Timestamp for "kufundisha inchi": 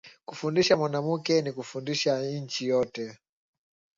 1.51-2.67